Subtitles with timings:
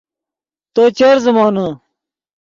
[0.73, 1.67] تو چر زیمونے